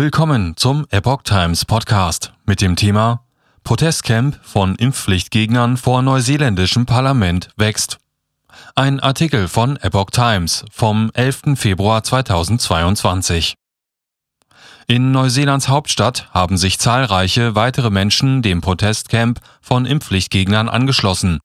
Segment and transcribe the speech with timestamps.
[0.00, 3.26] Willkommen zum Epoch Times Podcast mit dem Thema
[3.64, 7.98] Protestcamp von Impfpflichtgegnern vor neuseeländischem Parlament wächst.
[8.74, 11.54] Ein Artikel von Epoch Times vom 11.
[11.56, 13.56] Februar 2022.
[14.86, 21.40] In Neuseelands Hauptstadt haben sich zahlreiche weitere Menschen dem Protestcamp von Impfpflichtgegnern angeschlossen.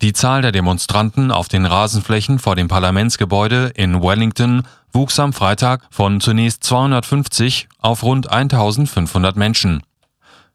[0.00, 4.62] Die Zahl der Demonstranten auf den Rasenflächen vor dem Parlamentsgebäude in Wellington
[4.92, 9.82] wuchs am Freitag von zunächst 250 auf rund 1500 Menschen.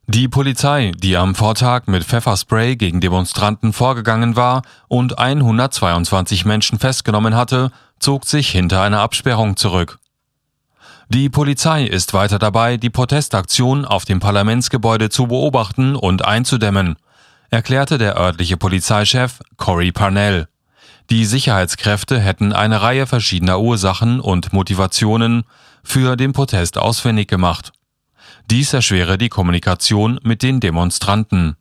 [0.09, 7.35] Die Polizei, die am Vortag mit Pfefferspray gegen Demonstranten vorgegangen war und 122 Menschen festgenommen
[7.35, 9.99] hatte, zog sich hinter einer Absperrung zurück.
[11.09, 16.95] Die Polizei ist weiter dabei, die Protestaktion auf dem Parlamentsgebäude zu beobachten und einzudämmen
[17.49, 20.47] erklärte der örtliche Polizeichef Cory Parnell.
[21.09, 25.43] Die Sicherheitskräfte hätten eine Reihe verschiedener Ursachen und Motivationen
[25.83, 27.71] für den Protest ausfindig gemacht.
[28.49, 31.55] Dies erschwere die Kommunikation mit den Demonstranten.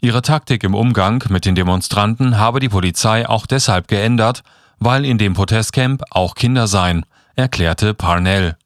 [0.00, 4.42] Ihre Taktik im Umgang mit den Demonstranten habe die Polizei auch deshalb geändert,
[4.78, 8.56] weil in dem Protestcamp auch Kinder seien, erklärte Parnell.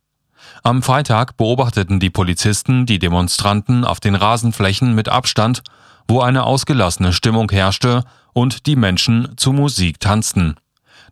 [0.67, 5.62] Am Freitag beobachteten die Polizisten die Demonstranten auf den Rasenflächen mit Abstand,
[6.08, 10.56] wo eine ausgelassene Stimmung herrschte und die Menschen zu Musik tanzten.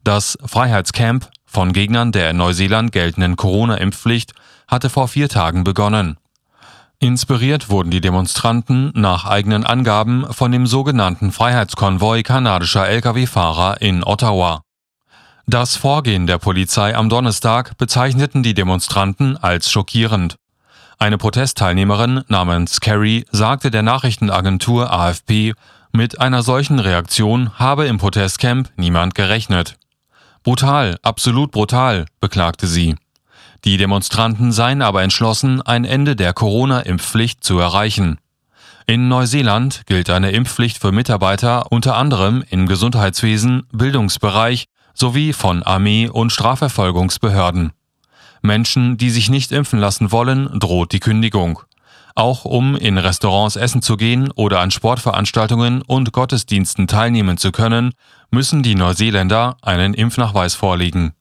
[0.03, 4.33] Das Freiheitscamp von Gegnern der in Neuseeland geltenden Corona-Impfpflicht
[4.67, 6.17] hatte vor vier Tagen begonnen.
[6.99, 14.63] Inspiriert wurden die Demonstranten nach eigenen Angaben von dem sogenannten Freiheitskonvoi kanadischer Lkw-Fahrer in Ottawa.
[15.47, 20.37] Das Vorgehen der Polizei am Donnerstag bezeichneten die Demonstranten als schockierend.
[20.99, 25.53] Eine Protestteilnehmerin namens Carrie sagte der Nachrichtenagentur AFP,
[25.93, 29.77] mit einer solchen Reaktion habe im Protestcamp niemand gerechnet.
[30.45, 32.97] Brutal, absolut brutal, beklagte sie.
[33.65, 38.19] Die Demonstranten seien aber entschlossen, ein Ende der Corona-Impfpflicht zu erreichen.
[38.87, 46.09] In Neuseeland gilt eine Impfpflicht für Mitarbeiter unter anderem im Gesundheitswesen, Bildungsbereich, sowie von Armee
[46.09, 47.73] und Strafverfolgungsbehörden.
[48.43, 51.61] Menschen, die sich nicht impfen lassen wollen, droht die Kündigung.
[52.15, 57.93] Auch um in Restaurants essen zu gehen oder an Sportveranstaltungen und Gottesdiensten teilnehmen zu können,
[58.31, 61.15] müssen die Neuseeländer einen Impfnachweis vorlegen